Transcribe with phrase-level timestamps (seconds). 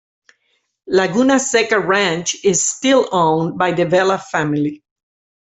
[0.87, 4.83] Laguna Seca Ranch is still owned by the Vela family.